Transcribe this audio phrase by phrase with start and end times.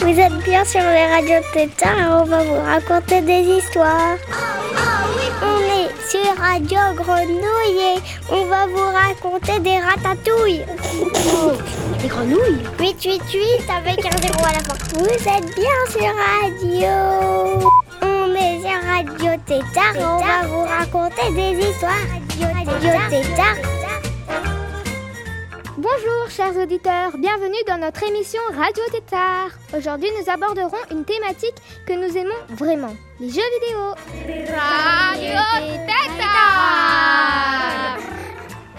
[0.00, 4.16] Vous êtes bien sur les radios Tétard et on va vous raconter des histoires.
[5.42, 10.64] On est sur Radio Grenouille et on va vous raconter des ratatouilles.
[12.00, 12.62] Des grenouilles?
[12.78, 14.74] 888 avec un zéro à la fin.
[14.94, 17.87] Vous êtes bien sur Radio.
[18.98, 22.04] Radio Tétard on va vous raconter des histoires.
[22.66, 23.54] Radio Tétard.
[25.76, 29.50] Bonjour chers auditeurs, bienvenue dans notre émission Radio Tétard.
[29.72, 31.54] Aujourd'hui nous aborderons une thématique
[31.86, 33.94] que nous aimons vraiment, les jeux vidéo.
[34.52, 35.42] Radio
[35.86, 36.78] Tétard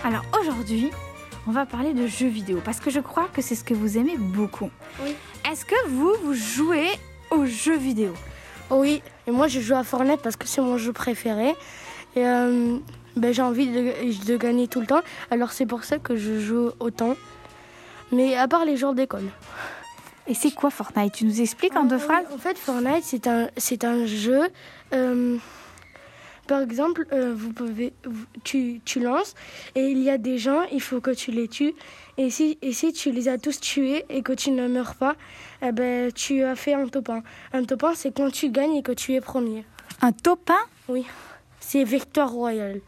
[0.03, 0.91] Alors aujourd'hui,
[1.47, 3.97] on va parler de jeux vidéo parce que je crois que c'est ce que vous
[3.97, 4.69] aimez beaucoup.
[5.01, 5.15] Oui.
[5.49, 6.89] Est-ce que vous, vous jouez
[7.31, 8.13] aux jeux vidéo?
[8.69, 11.55] Oui, et moi je joue à Fortnite parce que c'est mon jeu préféré.
[12.15, 12.77] Et euh,
[13.15, 16.39] ben, j'ai envie de, de gagner tout le temps, alors c'est pour ça que je
[16.39, 17.15] joue autant.
[18.11, 19.25] Mais à part les jours d'école.
[20.27, 21.13] Et c'est quoi Fortnite?
[21.13, 22.25] Tu nous expliques en deux phrases?
[22.33, 24.41] En fait, Fortnite, c'est un, c'est un jeu.
[24.93, 25.37] euh,
[26.47, 27.93] par exemple, euh, vous pouvez,
[28.43, 29.35] tu, tu lances
[29.75, 31.73] et il y a des gens, il faut que tu les tues.
[32.19, 35.15] Et si, et si tu les as tous tués et que tu ne meurs pas,
[35.61, 37.23] eh ben, tu as fait un top 1.
[37.53, 39.63] Un top 1, c'est quand tu gagnes et que tu es premier.
[40.01, 40.59] Un topin
[40.89, 41.05] Oui,
[41.61, 42.81] c'est Victoire Royale.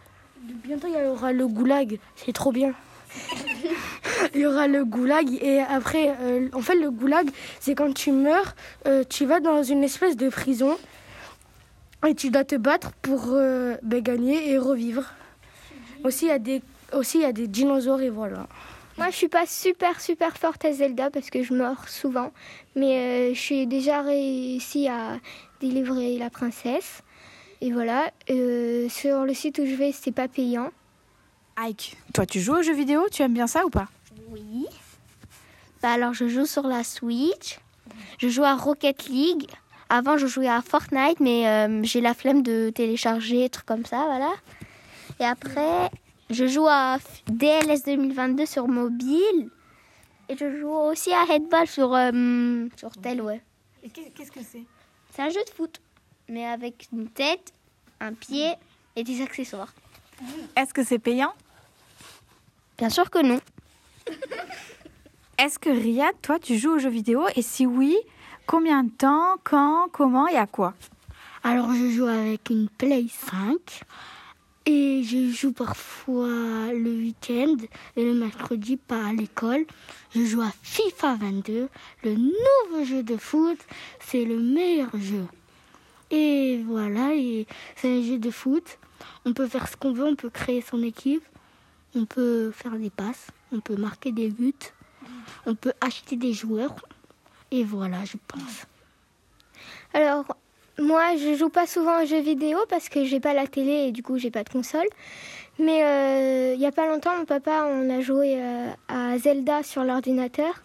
[0.66, 1.98] Bientôt, il y aura le goulag.
[2.18, 2.74] C'est trop bien.
[4.34, 7.30] il y aura le goulag et après, euh, en fait, le goulag,
[7.62, 8.54] c'est quand tu meurs,
[8.86, 10.78] euh, tu vas dans une espèce de prison
[12.06, 15.06] et tu dois te battre pour euh, ben, gagner et revivre.
[16.04, 18.50] Aussi, il y a des, aussi, il y a des dinosaures et voilà.
[19.02, 22.32] Moi je suis pas super super forte à Zelda parce que je meurs souvent,
[22.76, 25.18] mais euh, je suis déjà réussi à
[25.60, 27.02] délivrer la princesse.
[27.62, 30.70] Et voilà, Euh, sur le site où je vais c'est pas payant.
[31.58, 33.08] Ike, toi tu joues aux jeux vidéo?
[33.12, 33.88] Tu aimes bien ça ou pas?
[34.30, 34.68] Oui.
[35.82, 37.60] Bah alors je joue sur la Switch.
[38.20, 39.48] Je joue à Rocket League.
[39.90, 44.04] Avant je jouais à Fortnite, mais euh, j'ai la flemme de télécharger, trucs comme ça,
[44.06, 44.32] voilà.
[45.20, 45.90] Et après,
[46.32, 46.98] je joue à
[47.28, 49.50] DLS 2022 sur mobile.
[50.30, 53.42] Et je joue aussi à Headball sur, euh, sur tel, ouais.
[53.94, 54.64] Qu'est-ce que c'est?
[55.14, 55.82] C'est un jeu de foot,
[56.30, 57.54] mais avec une tête,
[58.00, 58.54] un pied
[58.96, 59.74] et des accessoires.
[60.56, 61.34] Est-ce que c'est payant?
[62.78, 63.40] Bien sûr que non.
[65.38, 67.26] Est-ce que Riyad, toi tu joues aux jeux vidéo?
[67.36, 67.98] Et si oui,
[68.46, 70.76] combien de temps Quand Comment et à quoi?
[71.44, 73.82] Alors je joue avec une Play 5
[74.66, 77.56] et je joue parfois le week-end
[77.96, 79.66] et le mercredi pas à l'école.
[80.14, 81.70] Je joue à FIFA 22,
[82.04, 83.58] le nouveau jeu de foot,
[84.00, 85.26] c'est le meilleur jeu.
[86.12, 88.78] Et voilà, et c'est un jeu de foot.
[89.26, 91.24] On peut faire ce qu'on veut, on peut créer son équipe,
[91.96, 94.54] on peut faire des passes, on peut marquer des buts,
[95.46, 96.76] on peut acheter des joueurs.
[97.50, 98.66] Et voilà, je pense.
[99.94, 100.26] Alors,
[100.80, 103.92] moi, je joue pas souvent aux jeux vidéo parce que j'ai pas la télé et
[103.92, 104.88] du coup, j'ai pas de console.
[105.60, 109.64] Mais euh, il y a pas longtemps, mon papa, on a joué euh, à Zelda
[109.64, 110.64] sur l'ordinateur.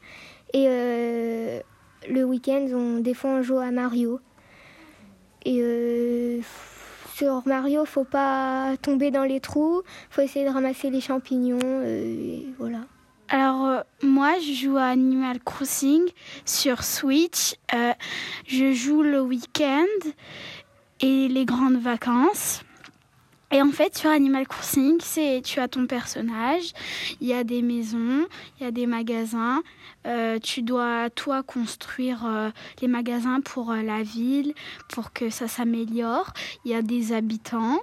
[0.54, 1.60] Et euh,
[2.08, 4.20] le week-end, on, des fois, on joue à Mario.
[5.44, 6.40] Et euh,
[7.14, 9.82] sur Mario, faut pas tomber dans les trous.
[10.10, 11.58] Faut essayer de ramasser les champignons.
[11.62, 12.78] euh, et voilà.
[13.28, 16.02] Alors euh, moi je joue à Animal Crossing
[16.44, 17.56] sur Switch.
[17.74, 17.92] Euh,
[18.46, 20.10] je joue le week-end
[21.00, 22.62] et les grandes vacances.
[23.50, 26.72] Et en fait sur Animal Crossing, c'est tu as ton personnage,
[27.20, 28.26] il y a des maisons,
[28.58, 29.62] il y a des magasins.
[30.06, 34.54] Euh, tu dois toi construire les magasins pour la ville,
[34.88, 36.32] pour que ça s'améliore.
[36.64, 37.80] Il y a des habitants.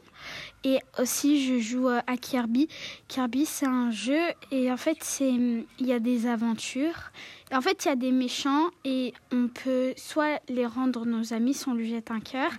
[0.64, 2.68] Et aussi je joue euh, à Kirby.
[3.08, 7.12] Kirby, c'est un jeu et en fait, c'est il y a des aventures.
[7.52, 11.54] En fait, il y a des méchants et on peut soit les rendre nos amis
[11.54, 12.52] si on lui jette un cœur,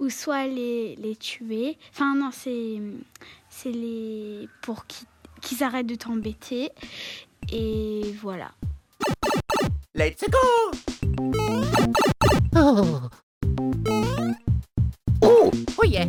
[0.00, 1.78] ou soit les, les tuer.
[1.92, 2.80] Enfin, non, c'est
[3.48, 5.06] c'est les pour qu'ils
[5.42, 6.70] qu'ils arrêtent de t'embêter.
[7.52, 8.52] Et voilà.
[9.94, 10.72] Let's go!
[12.56, 13.00] Oh.
[15.22, 16.06] Oh, oh yeah.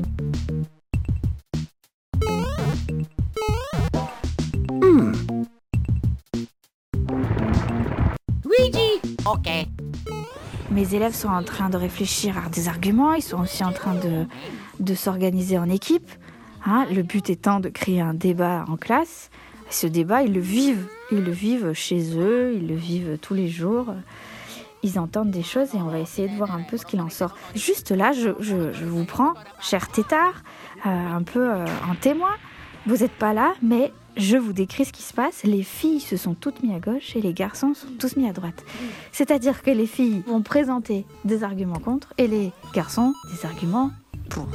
[8.58, 9.16] Luigi!
[9.26, 9.48] Ok.
[10.72, 13.94] Mes élèves sont en train de réfléchir à des arguments, ils sont aussi en train
[13.96, 14.26] de,
[14.80, 16.10] de s'organiser en équipe.
[16.66, 16.86] hein.
[16.92, 19.30] le but étant de créer un débat en classe.
[19.70, 20.88] Ce débat, ils le vivent.
[21.12, 23.94] Ils le vivent chez eux, ils le vivent tous les jours.
[24.84, 27.10] ils entendent des choses et on va essayer de voir un peu ce qu'il en
[27.10, 27.36] sort.
[27.56, 30.44] Juste là, je, je- je vous prends, cher tétard,
[30.86, 32.34] euh, un peu euh, en témoin.
[32.86, 35.44] Vous n'êtes pas là, mais je vous décris ce qui se passe.
[35.44, 38.34] Les filles se sont toutes mises à gauche et les garçons sont tous mis à
[38.34, 38.66] droite.
[39.14, 43.92] C'est-à-dire que les filles vont présenter des arguments contre et les garçons des arguments
[44.30, 44.48] pour.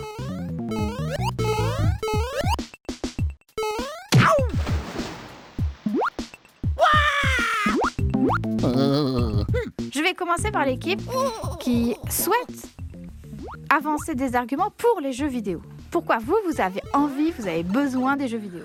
[9.91, 11.01] Je vais commencer par l'équipe
[11.61, 12.69] qui souhaite
[13.71, 15.63] avancer des arguments pour les jeux vidéo.
[15.91, 18.63] Pourquoi vous, vous avez envie, vous avez besoin des jeux vidéo?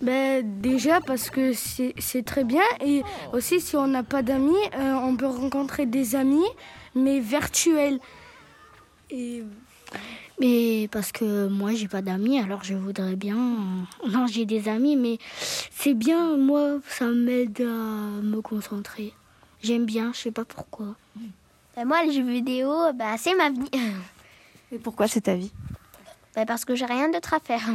[0.00, 3.02] Ben, déjà parce que c'est très bien et
[3.32, 6.48] aussi si on n'a pas d'amis, euh, on peut rencontrer des amis
[6.94, 7.98] mais virtuels.
[9.10, 9.42] Et
[10.40, 13.36] Mais parce que moi, j'ai pas d'amis, alors je voudrais bien.
[14.08, 15.18] Non, j'ai des amis, mais
[15.70, 19.12] c'est bien, moi, ça m'aide à me concentrer.
[19.62, 20.96] J'aime bien, je sais pas pourquoi.
[21.76, 23.70] Bah, moi, les jeux vidéo, bah, c'est ma vie.
[24.72, 25.52] Et pourquoi c'est ta vie?
[26.40, 27.68] Bah, parce que j'ai rien d'autre à faire.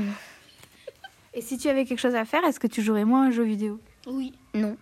[1.36, 3.32] Et si tu avais quelque chose à faire, est-ce que tu jouerais moins à un
[3.32, 3.80] jeu vidéo?
[4.08, 4.34] Oui.
[4.56, 4.76] Non.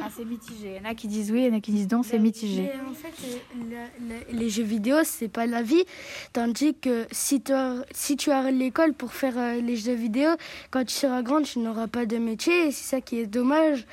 [0.00, 0.74] Ah, c'est mitigé.
[0.76, 2.18] Il y en a qui disent oui, il y en a qui disent non, c'est
[2.18, 2.62] mitigé.
[2.62, 5.84] Mais en fait, euh, la- la- les jeux vidéo, c'est pas la vie.
[6.32, 10.30] Tandis que si tu, as- si tu arrêtes l'école pour faire euh, les jeux vidéo,
[10.72, 12.72] quand tu seras grande, tu n'auras pas de métier.
[12.72, 13.86] C'est ça qui est dommage.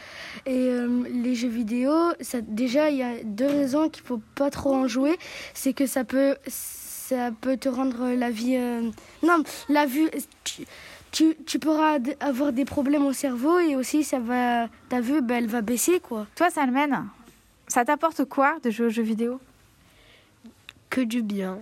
[0.47, 1.91] Et euh, les jeux vidéo,
[2.21, 5.17] ça, déjà, il y a deux raisons qu'il faut pas trop en jouer.
[5.53, 6.35] C'est que ça peut,
[7.13, 8.55] ça peut te rendre la vie.
[8.57, 8.89] euh,
[9.21, 10.09] non, la vue.
[10.43, 10.65] Tu,
[11.11, 15.37] tu, tu pourras avoir des problèmes au cerveau et aussi ça va ta vue ben,
[15.43, 16.25] elle va baisser quoi.
[16.35, 17.07] Toi, Salmen,
[17.67, 19.39] ça t'apporte quoi de jouer aux jeux vidéo?
[20.89, 21.59] Que du bien.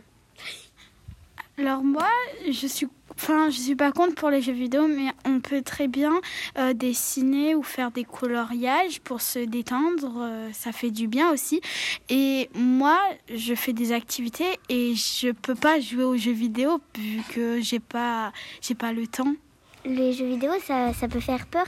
[1.57, 2.07] Alors moi,
[2.49, 2.87] je suis,
[3.21, 6.13] enfin, je suis pas contre pour les jeux vidéo, mais on peut très bien
[6.57, 10.13] euh, dessiner ou faire des coloriages pour se détendre.
[10.21, 11.61] euh, ça fait du bien aussi.
[12.09, 12.97] Et moi,
[13.33, 17.79] je fais des activités et je peux pas jouer aux jeux vidéo vu que j'ai
[17.79, 18.31] pas,
[18.61, 19.33] j'ai pas le temps.
[19.83, 21.65] Les jeux vidéo, ça, ça peut faire peur.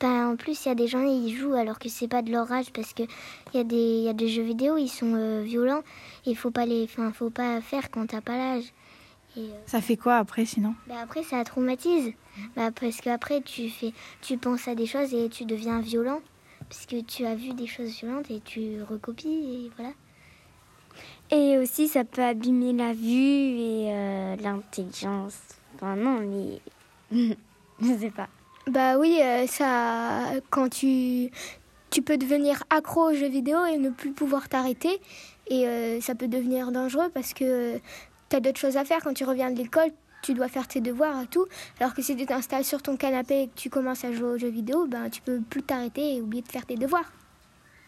[0.00, 2.30] Ben, en plus, il y a des gens qui jouent alors que c'est pas de
[2.30, 3.04] leur âge parce que
[3.52, 5.80] il y, a des- y a des jeux vidéo, ils sont euh, violents.
[6.26, 8.64] Il faut pas les, faut pas faire quand t'as pas l'âge.
[9.36, 12.12] Et euh, Ça fait quoi après sinon ben, après, ça traumatise.
[12.56, 13.92] Ben, parce qu'après, tu fais,
[14.22, 16.20] tu penses à des choses et tu deviens violent
[16.68, 19.28] parce que tu as vu des choses violentes et tu recopies
[19.66, 19.92] et voilà.
[21.30, 25.38] Et aussi, ça peut abîmer la vue et euh, l'intelligence.
[25.74, 26.60] Enfin, non, mais.
[27.80, 28.28] je sais pas.
[28.68, 31.30] Bah oui, euh, ça, quand tu,
[31.90, 35.00] tu peux devenir accro aux jeux vidéo et ne plus pouvoir t'arrêter.
[35.48, 37.78] Et euh, ça peut devenir dangereux parce que
[38.34, 39.00] tu as d'autres choses à faire.
[39.02, 39.90] Quand tu reviens de l'école,
[40.22, 41.46] tu dois faire tes devoirs et tout.
[41.78, 44.38] Alors que si tu t'installes sur ton canapé et que tu commences à jouer aux
[44.38, 47.12] jeux vidéo, ben, tu peux plus t'arrêter et oublier de faire tes devoirs.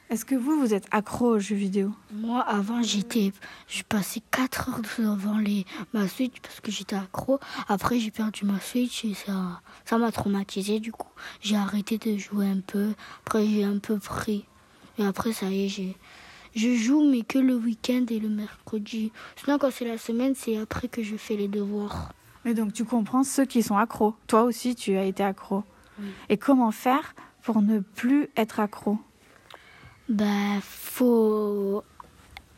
[0.09, 1.91] Est-ce que vous, vous êtes accro aux jeux vidéo?
[2.13, 3.33] Moi, avant, j'étais,
[3.67, 7.41] je passais 4 heures devant les, ma Switch parce que j'étais accro.
[7.67, 10.79] Après, j'ai perdu ma Switch et ça, ça m'a traumatisé.
[10.79, 11.11] Du coup,
[11.41, 12.93] j'ai arrêté de jouer un peu.
[13.25, 14.45] Après, j'ai un peu pris.
[14.99, 15.97] Et après, ça y est, j'ai,
[16.57, 19.13] je joue, mais que le week-end et le mercredi.
[19.37, 22.13] Sinon, quand c'est la semaine, c'est après que je fais les devoirs.
[22.47, 24.15] Et donc tu comprends ceux qui sont accros.
[24.27, 25.65] Toi aussi, tu as été accro.
[26.29, 28.99] Et comment faire pour ne plus être accro?
[30.09, 31.83] Ben, faut,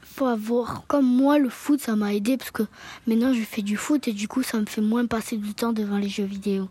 [0.02, 0.86] faut avoir.
[0.86, 2.64] Comme moi, le foot, ça m'a aidé parce que
[3.06, 5.72] maintenant, je fais du foot et du coup, ça me fait moins passer du temps
[5.72, 6.68] devant les jeux vidéo.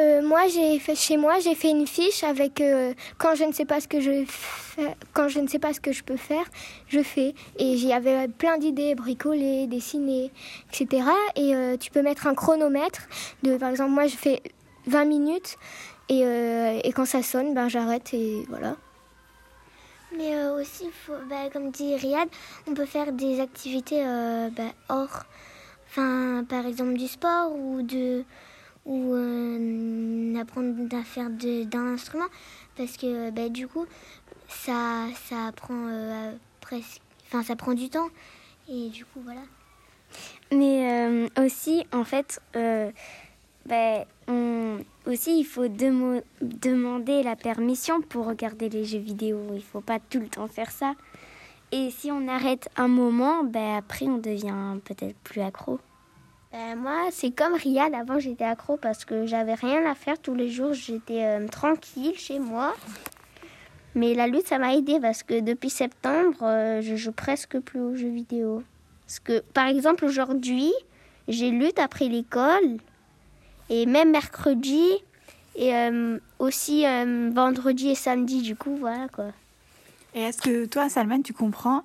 [0.00, 3.52] Euh, moi, j'ai fait chez moi, j'ai fait une fiche avec euh, quand je ne
[3.52, 4.24] sais pas ce que je
[5.12, 6.44] quand je ne sais pas ce que je peux faire,
[6.88, 7.34] je fais.
[7.58, 10.32] Et j'y avais plein d'idées, bricoler, dessiner,
[10.72, 11.06] etc.
[11.36, 13.02] Et euh, tu peux mettre un chronomètre.
[13.44, 14.42] De, par exemple, moi, je fais
[14.86, 15.56] 20 minutes
[16.08, 18.76] et, et quand ça sonne, ben j'arrête et voilà.
[20.16, 22.28] Mais aussi, faut, bah, comme dit Riyad,
[22.66, 24.04] on peut faire des activités
[24.56, 25.22] bah, hors,
[25.88, 28.24] enfin, par exemple du sport ou de
[28.86, 32.26] ou euh, apprendre à faire d'un instrument,
[32.76, 33.86] parce que bah, du coup,
[34.48, 38.08] ça, ça prend euh, presque, enfin, ça prend du temps
[38.68, 39.42] et du coup, voilà.
[40.52, 42.90] Mais euh, aussi, en fait, euh,
[43.66, 49.38] ben, on- aussi, il faut demander la permission pour regarder les jeux vidéo.
[49.54, 50.94] Il faut pas tout le temps faire ça.
[51.72, 55.80] Et si on arrête un moment, ben, après, on devient peut-être plus accro.
[56.54, 57.92] Ben, moi, c'est comme Riyad.
[57.94, 60.72] Avant, j'étais accro parce que j'avais rien à faire tous les jours.
[60.72, 62.76] J'étais euh, tranquille chez moi.
[63.96, 67.80] Mais la lutte, ça m'a aidé parce que depuis septembre, euh, je joue presque plus
[67.80, 68.62] aux jeux vidéo.
[69.04, 70.72] Parce que, par exemple, aujourd'hui,
[71.26, 72.78] j'ai lutte après l'école.
[73.68, 74.90] Et même mercredi.
[75.56, 79.32] Et euh, aussi euh, vendredi et samedi, du coup, voilà quoi.
[80.14, 81.82] Et est-ce que toi, Salman, tu comprends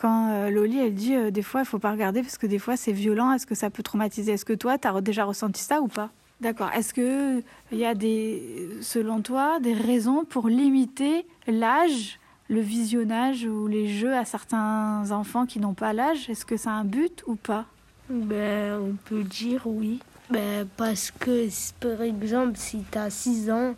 [0.00, 2.58] quand euh, Loli, elle dit euh, des fois, il faut pas regarder parce que des
[2.58, 4.32] fois, c'est violent, est-ce que ça peut traumatiser?
[4.32, 6.10] Est-ce que toi, tu as déjà ressenti ça ou pas?
[6.40, 6.70] D'accord.
[6.74, 13.66] Est-ce qu'il y a, des, selon toi, des raisons pour limiter l'âge, le visionnage ou
[13.66, 16.30] les jeux à certains enfants qui n'ont pas l'âge?
[16.30, 17.66] Est-ce que ça a un but ou pas?
[18.08, 20.00] Ben, on peut dire oui.
[20.30, 21.48] Ben, parce que,
[21.80, 23.74] par exemple, si tu as 6 ans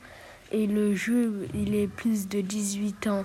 [0.53, 3.25] et le jeu, il est plus de 18 ans,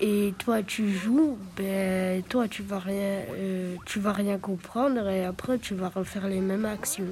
[0.00, 5.24] et toi tu joues, ben toi tu vas rien, euh, tu vas rien comprendre et
[5.24, 7.06] après tu vas refaire les mêmes actions.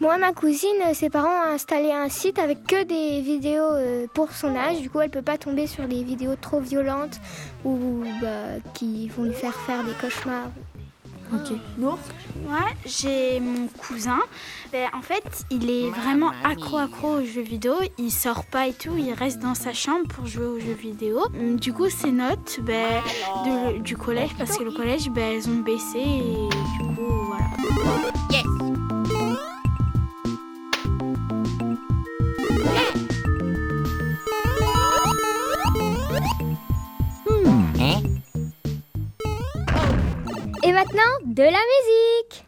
[0.00, 4.32] Moi, ma cousine, ses parents ont installé un site avec que des vidéos euh, pour
[4.32, 4.80] son âge.
[4.80, 7.20] Du coup, elle peut pas tomber sur des vidéos trop violentes
[7.64, 10.50] ou bah, qui vont lui faire faire des cauchemars.
[11.34, 11.56] Ok.
[11.78, 11.98] Nour
[12.46, 14.18] Moi, j'ai mon cousin.
[14.70, 17.74] Ben, en fait, il est vraiment accro accro aux jeux vidéo.
[17.98, 18.92] Il sort pas et tout.
[18.98, 21.20] Il reste dans sa chambre pour jouer aux jeux vidéo.
[21.58, 23.00] Du coup, ses notes ben,
[23.46, 27.44] de- du collège, parce que le collège, ben, elles ont baissé et du coup, voilà.
[28.30, 28.44] Yes.
[40.82, 42.44] Maintenant, de la musique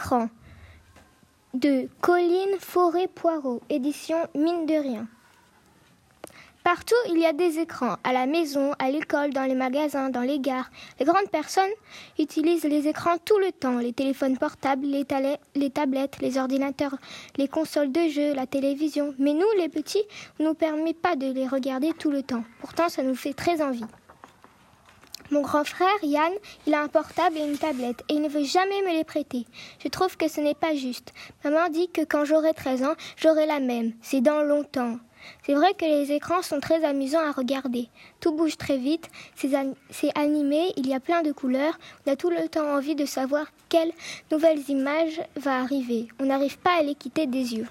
[0.00, 0.28] Les écrans
[1.52, 5.06] de Colline Forêt-Poirot, édition Mine de Rien.
[6.64, 10.22] Partout, il y a des écrans, à la maison, à l'école, dans les magasins, dans
[10.22, 10.70] les gares.
[10.98, 11.70] Les grandes personnes
[12.18, 15.06] utilisent les écrans tout le temps, les téléphones portables, les,
[15.54, 16.96] les tablettes, les ordinateurs,
[17.36, 19.14] les consoles de jeux, la télévision.
[19.18, 20.04] Mais nous, les petits,
[20.38, 22.44] on ne nous permet pas de les regarder tout le temps.
[22.60, 23.84] Pourtant, ça nous fait très envie.
[25.30, 26.32] Mon grand frère, Yann,
[26.66, 29.46] il a un portable et une tablette et il ne veut jamais me les prêter.
[29.82, 31.12] Je trouve que ce n'est pas juste.
[31.44, 33.92] Maman dit que quand j'aurai 13 ans, j'aurai la même.
[34.02, 34.96] C'est dans longtemps.
[35.44, 37.88] C'est vrai que les écrans sont très amusants à regarder.
[38.20, 41.78] Tout bouge très vite, c'est an- c'est animé, il y a plein de couleurs.
[42.06, 43.92] On a tout le temps envie de savoir quelle
[44.32, 46.08] nouvelles images va arriver.
[46.20, 47.68] On n'arrive pas à les quitter des yeux.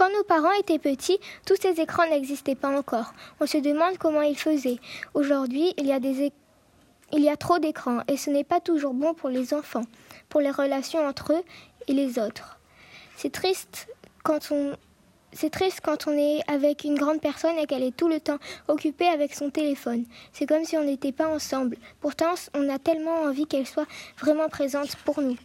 [0.00, 3.12] Quand nos parents étaient petits, tous ces écrans n'existaient pas encore.
[3.38, 4.78] On se demande comment ils faisaient.
[5.12, 9.84] Aujourd'hui, il y a trop d'écrans et ce n'est pas toujours bon pour les enfants,
[10.30, 11.42] pour les relations entre eux
[11.86, 12.58] et les autres.
[13.18, 13.88] C'est triste
[14.22, 14.72] quand on
[16.16, 18.38] est avec une grande personne et qu'elle est tout le temps
[18.68, 20.06] occupée avec son téléphone.
[20.32, 21.76] C'est comme si on n'était pas ensemble.
[22.00, 23.88] Pourtant, on a tellement envie qu'elle soit
[24.18, 25.36] vraiment présente pour nous.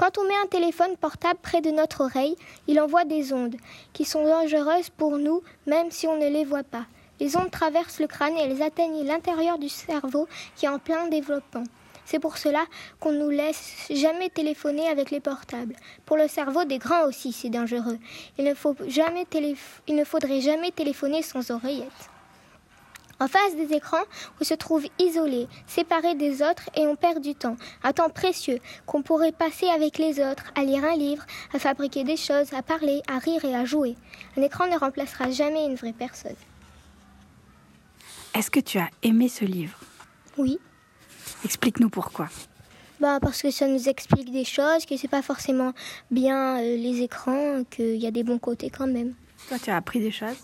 [0.00, 2.34] Quand on met un téléphone portable près de notre oreille,
[2.66, 3.56] il envoie des ondes
[3.92, 6.86] qui sont dangereuses pour nous même si on ne les voit pas.
[7.20, 10.26] Les ondes traversent le crâne et elles atteignent l'intérieur du cerveau
[10.56, 11.64] qui est en plein développement.
[12.06, 12.64] C'est pour cela
[12.98, 15.76] qu'on nous laisse jamais téléphoner avec les portables.
[16.06, 17.98] Pour le cerveau des grands aussi, c'est dangereux.
[18.38, 19.26] Il ne, faut jamais
[19.86, 22.08] il ne faudrait jamais téléphoner sans oreillette.
[23.20, 24.04] En face des écrans,
[24.40, 28.58] on se trouve isolé, séparé des autres et on perd du temps, un temps précieux
[28.86, 32.62] qu'on pourrait passer avec les autres, à lire un livre, à fabriquer des choses, à
[32.62, 33.94] parler, à rire et à jouer.
[34.38, 36.34] Un écran ne remplacera jamais une vraie personne.
[38.34, 39.78] Est-ce que tu as aimé ce livre?
[40.38, 40.58] Oui.
[41.44, 42.28] Explique-nous pourquoi.
[43.00, 45.72] Bah parce que ça nous explique des choses, que c'est pas forcément
[46.10, 49.14] bien euh, les écrans, qu'il y a des bons côtés quand même.
[49.48, 50.36] Toi, tu as appris des choses?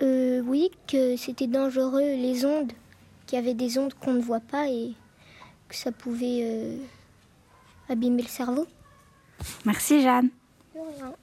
[0.00, 2.72] Euh, Oui, que c'était dangereux les ondes,
[3.26, 4.92] qu'il y avait des ondes qu'on ne voit pas et
[5.68, 6.76] que ça pouvait euh,
[7.88, 8.66] abîmer le cerveau.
[9.64, 10.30] Merci Jeanne.
[10.74, 11.14] De rien.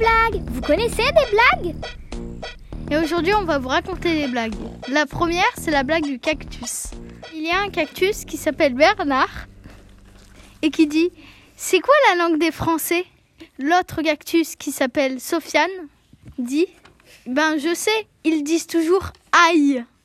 [0.00, 1.74] Vous connaissez des blagues?
[2.90, 4.54] Et aujourd'hui, on va vous raconter des blagues.
[4.88, 6.92] La première, c'est la blague du cactus.
[7.34, 9.46] Il y a un cactus qui s'appelle Bernard
[10.62, 11.10] et qui dit
[11.56, 13.04] C'est quoi la langue des Français?
[13.58, 15.68] L'autre cactus qui s'appelle Sofiane
[16.38, 16.68] dit
[17.26, 19.84] Ben, je sais, ils disent toujours aïe.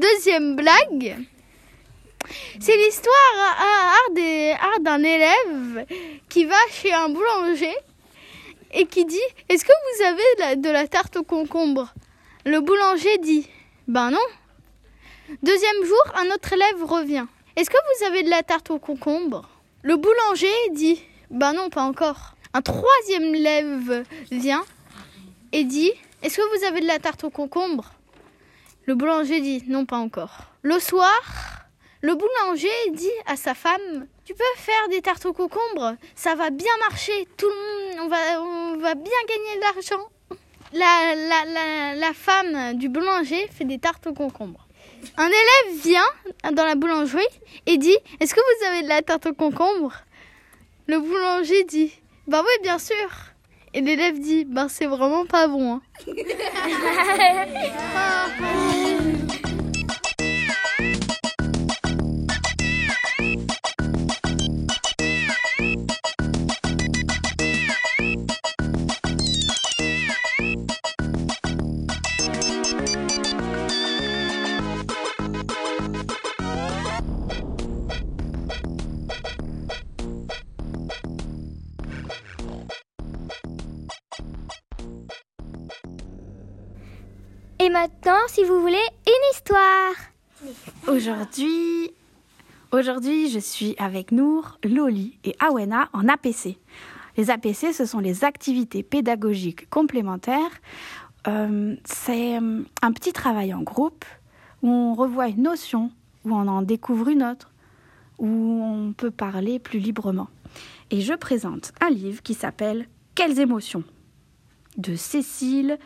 [0.00, 1.26] Deuxième blague.
[2.60, 4.08] C'est l'histoire
[4.80, 5.86] d'un élève
[6.28, 7.74] qui va chez un boulanger
[8.72, 9.16] et qui dit
[9.48, 11.94] Est-ce que vous avez de la tarte au concombre?
[12.44, 13.48] Le boulanger dit
[13.86, 14.18] Ben non.
[15.42, 17.26] Deuxième jour, un autre élève revient.
[17.56, 19.48] Est-ce que vous avez de la tarte au concombre?
[19.82, 22.34] Le boulanger dit Ben non, pas encore.
[22.54, 24.64] Un troisième élève vient
[25.52, 27.92] et dit Est-ce que vous avez de la tarte au concombre?
[28.86, 30.44] Le boulanger dit Non, pas encore.
[30.62, 31.20] Le soir,
[32.00, 36.50] le boulanger dit à sa femme Tu peux faire des tartes au concombre Ça va
[36.50, 37.26] bien marcher.
[37.36, 40.08] Tout le monde, on va, on va bien gagner de l'argent.
[40.72, 44.66] La, la, la, la femme du boulanger fait des tartes au concombre.
[45.16, 46.06] Un élève vient
[46.52, 47.22] dans la boulangerie
[47.66, 49.92] et dit Est-ce que vous avez de la tarte au concombre
[50.86, 51.92] Le boulanger dit
[52.26, 52.94] Bah oui, bien sûr.
[53.74, 55.74] Et l'élève dit Ben c'est vraiment pas bon.
[55.76, 55.82] hein.
[88.28, 89.92] Si vous voulez, une histoire
[90.86, 91.90] Aujourd'hui,
[92.72, 96.56] aujourd'hui, je suis avec Nour, Loli et Awena en APC.
[97.18, 100.60] Les APC, ce sont les activités pédagogiques complémentaires.
[101.26, 104.06] Euh, c'est euh, un petit travail en groupe
[104.62, 105.90] où on revoit une notion,
[106.24, 107.50] où on en découvre une autre,
[108.18, 110.28] où on peut parler plus librement.
[110.90, 113.84] Et je présente un livre qui s'appelle Quelles émotions?
[114.78, 115.78] de Cécile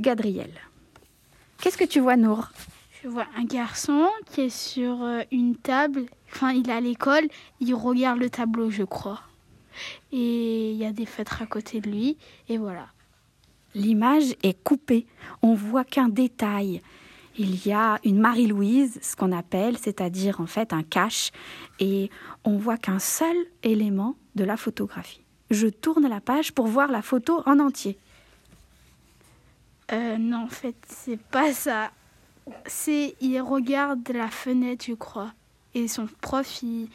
[0.00, 0.50] Gadriel.
[1.62, 2.50] Qu'est-ce que tu vois, Nour
[3.04, 6.06] Je vois un garçon qui est sur euh, une table.
[6.32, 7.28] Enfin, il est à l'école.
[7.60, 9.20] Il regarde le tableau, je crois.
[10.10, 12.16] Et il y a des fêtres à côté de lui.
[12.48, 12.88] Et voilà.
[13.76, 15.06] L'image est coupée.
[15.40, 16.82] On voit qu'un détail.
[17.38, 21.30] Il y a une Marie-Louise, ce qu'on appelle, c'est-à-dire en fait un cache,
[21.78, 22.10] et
[22.44, 25.22] on voit qu'un seul élément de la photographie.
[25.52, 27.98] Je tourne la page pour voir la photo en entier.
[29.92, 31.90] Euh, non, en fait, c'est pas ça.
[32.66, 35.32] C'est il regarde la fenêtre, je crois.
[35.74, 36.88] Et son prof, il,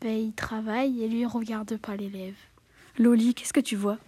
[0.00, 2.36] ben, il travaille et lui, il regarde pas l'élève.
[2.98, 3.98] Loli, qu'est-ce que tu vois?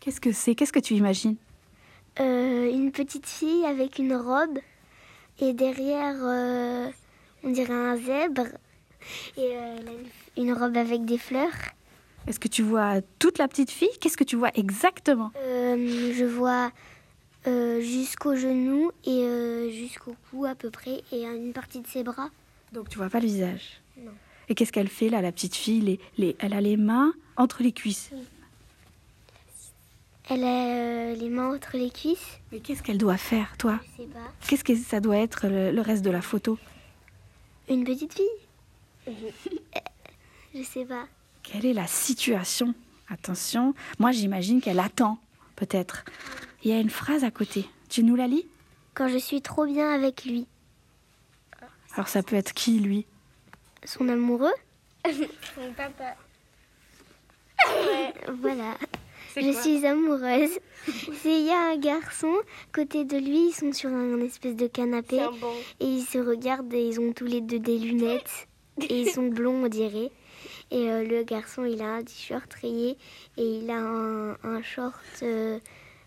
[0.00, 0.54] Qu'est-ce que c'est?
[0.54, 1.36] Qu'est-ce que tu imagines?
[2.18, 4.58] Euh, une petite fille avec une robe
[5.40, 6.88] et derrière, euh,
[7.44, 8.48] on dirait un zèbre
[9.36, 9.76] et euh,
[10.36, 11.48] une robe avec des fleurs.
[12.26, 13.88] Est-ce que tu vois toute la petite fille?
[14.00, 15.30] Qu'est-ce que tu vois exactement?
[15.38, 16.70] Euh, je vois
[17.46, 22.02] euh, jusqu'au genou et euh, jusqu'au cou à peu près et une partie de ses
[22.02, 22.30] bras.
[22.72, 24.12] Donc tu vois pas le visage Non.
[24.48, 25.80] Et qu'est-ce qu'elle fait là, la petite fille?
[25.80, 28.10] Les, les- Elle a les mains entre les cuisses.
[30.28, 32.38] Elle a euh, les mains entre les cuisses.
[32.52, 33.80] Mais qu'est-ce qu'elle doit faire, toi?
[33.96, 34.20] Je sais pas.
[34.46, 36.58] Qu'est-ce que ça doit être le, le reste de la photo?
[37.68, 39.06] Une petite fille
[40.54, 41.06] Je sais pas.
[41.42, 42.74] Quelle est la situation?
[43.08, 45.18] Attention, moi j'imagine qu'elle attend,
[45.56, 46.04] peut-être.
[46.62, 47.66] Il y a une phrase à côté.
[47.88, 48.46] Tu nous la lis?
[48.94, 50.46] Quand je suis trop bien avec lui.
[51.94, 53.06] Alors ça peut être qui, lui?
[53.84, 54.52] Son amoureux?
[55.06, 56.14] Mon papa.
[58.40, 58.76] Voilà.
[59.36, 60.50] Je suis amoureuse.
[61.22, 62.34] C'est- Il y a un garçon,
[62.72, 65.20] côté de lui, ils sont sur un espèce de canapé
[65.78, 68.48] et ils se regardent et ils ont tous les deux des lunettes
[68.88, 70.10] et ils sont blonds, on dirait.
[70.72, 72.96] Et euh, le garçon, il a un t-shirt rayé
[73.36, 75.58] et il a un, un short euh,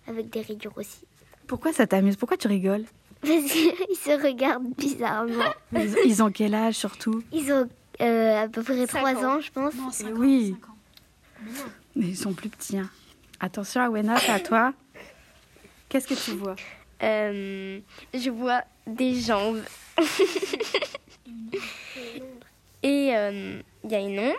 [0.07, 1.05] avec des rayures aussi.
[1.47, 2.15] Pourquoi ça t'amuse?
[2.15, 2.85] Pourquoi tu rigoles?
[3.21, 5.43] Parce qu'ils se regardent bizarrement.
[5.73, 7.23] ils, ils ont quel âge surtout?
[7.31, 7.67] Ils ont
[8.01, 9.73] euh, à peu près 3 ans, je pense.
[10.01, 10.55] Eh Oui.
[11.95, 12.77] Mais ils sont plus petits.
[12.77, 12.89] hein.
[13.39, 14.73] Attention, Awena, à toi.
[15.89, 16.55] Qu'est-ce que tu vois?
[17.03, 17.79] Euh,
[18.13, 19.61] je vois des jambes.
[22.83, 24.35] Et euh, il y a une ombre.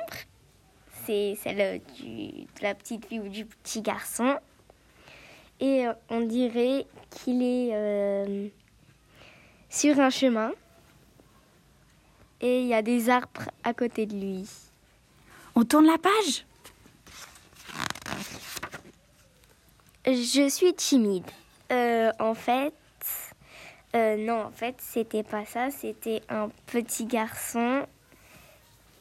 [1.06, 2.04] C'est celle du,
[2.44, 4.36] de la petite fille ou du petit garçon.
[5.60, 8.48] Et euh, on dirait qu'il est euh,
[9.68, 10.52] sur un chemin.
[12.40, 14.48] Et il y a des arbres à côté de lui.
[15.54, 16.44] On tourne la page?
[20.06, 21.30] Je suis timide.
[21.72, 22.74] Euh, en fait,
[23.94, 25.70] euh, non, en fait, c'était pas ça.
[25.70, 27.86] C'était un petit garçon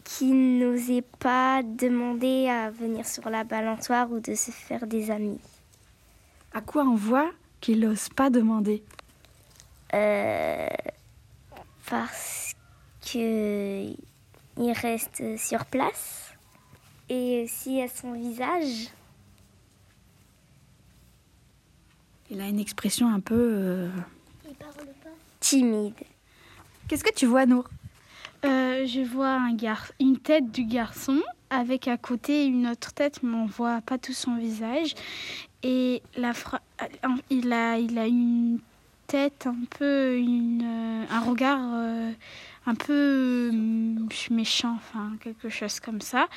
[0.04, 5.39] qui n'osait pas demander à venir sur la balançoire ou de se faire des amis.
[6.54, 8.84] À quoi on voit qu'il n'ose pas demander?
[9.94, 10.68] Euh,
[11.89, 12.54] parce
[13.02, 13.86] que
[14.58, 16.32] il reste sur place
[17.10, 18.89] et aussi à son visage.
[22.30, 23.36] Il a une expression un peu...
[23.36, 23.89] euh,
[25.39, 25.94] timide.
[26.88, 27.70] Qu'est-ce que tu vois, Nour?
[28.46, 33.22] Euh, je vois un gar- une tête du garçon avec à côté une autre tête,
[33.24, 34.96] mais on voit pas tout son visage.
[35.63, 38.60] Et la fra- euh, il, a, il a une
[39.08, 42.12] tête un peu, une, euh, un regard euh,
[42.65, 43.52] un peu
[44.32, 46.28] méchant, enfin quelque chose comme ça.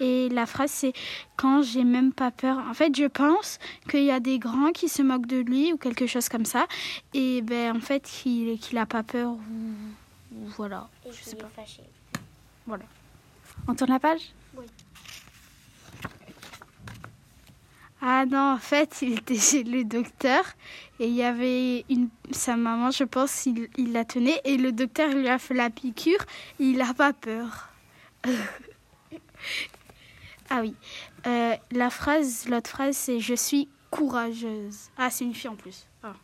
[0.00, 0.92] Et la phrase c'est
[1.36, 2.58] quand j'ai même pas peur.
[2.70, 5.76] En fait, je pense qu'il y a des grands qui se moquent de lui ou
[5.76, 6.66] quelque chose comme ça.
[7.14, 10.88] Et ben en fait, qu'il qu'il a pas peur ou, ou voilà.
[11.10, 11.48] Je sais pas.
[12.66, 12.84] Voilà.
[13.68, 14.32] On tourne la page?
[18.02, 20.44] Ah non, en fait, il était chez le docteur
[21.00, 24.72] et il y avait une, sa maman, je pense, il, il la tenait et le
[24.72, 26.20] docteur lui a fait la piqûre.
[26.60, 27.70] Et il n'a pas peur.
[30.50, 30.74] ah oui.
[31.26, 34.90] Euh, la phrase, l'autre phrase, c'est je suis courageuse.
[34.98, 35.86] Ah, c'est une fille en plus.
[36.02, 36.14] Ah.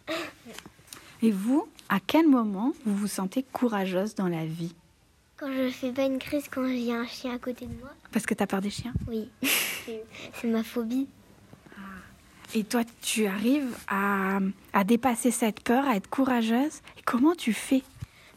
[1.22, 4.74] Et vous, à quel moment vous vous sentez courageuse dans la vie?
[5.36, 7.90] Quand je fais pas une crise quand a un chien à côté de moi.
[8.12, 8.92] Parce que t'as peur des chiens?
[9.08, 11.08] Oui, c'est ma phobie.
[12.54, 14.38] Et toi, tu arrives à,
[14.72, 16.80] à dépasser cette peur, à être courageuse.
[16.98, 17.82] Et comment tu fais?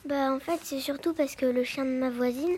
[0.08, 2.58] Bah en fait c'est surtout parce que le chien de ma voisine,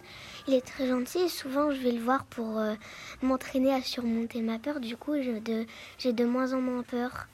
[0.50, 2.74] il est très gentil et souvent je vais le voir pour euh,
[3.22, 4.82] m'entraîner à surmonter ma peur.
[4.82, 5.66] Du coup je- de-
[5.98, 7.28] j'ai de, moins en moins peur.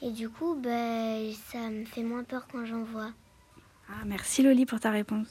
[0.00, 1.18] Et du coup bah,
[1.52, 3.10] ça me fait moins peur quand j'en vois.
[3.90, 5.28] ah, Merci Loli pour ta réponse.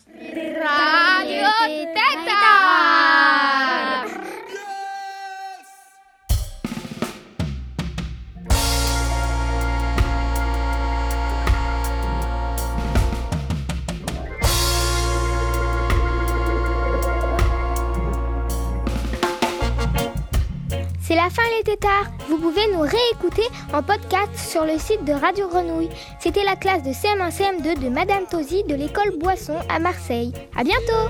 [21.09, 22.05] C'est la fin les tétards.
[22.27, 23.41] Vous pouvez nous réécouter
[23.73, 25.89] en podcast sur le site de Radio Grenouille.
[26.19, 30.31] C'était la classe de CM1 CM2 de Madame Tosi de l'école Boisson à Marseille.
[30.55, 31.09] À bientôt.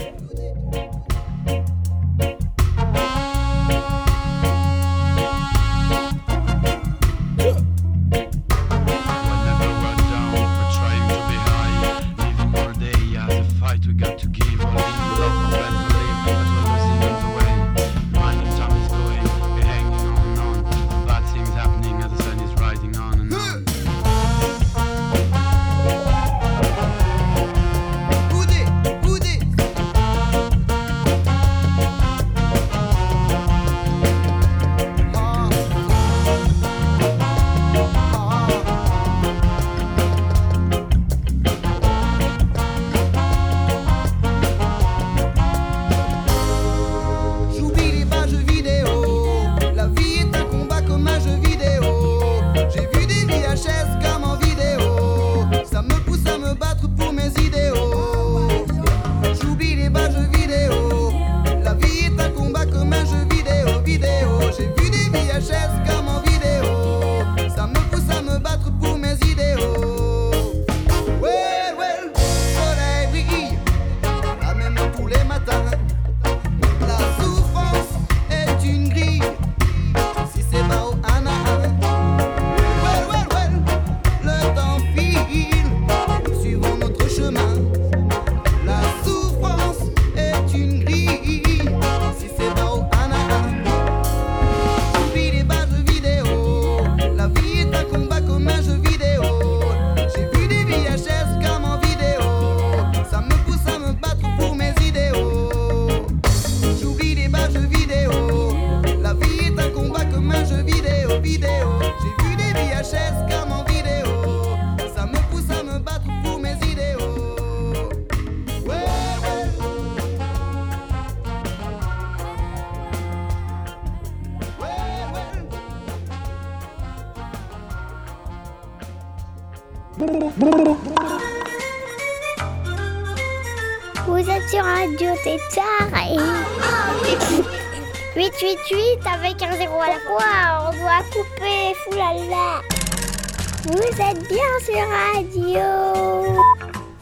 [143.63, 146.41] Vous êtes bien sur Radio.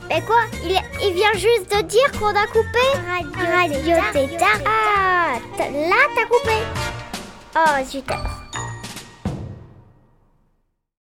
[0.10, 4.60] Mais quoi il, il vient juste de dire qu'on a coupé Radio, Radio Tétard.
[4.65, 6.58] Ah, là t'as coupé.
[7.56, 8.06] Oh zut.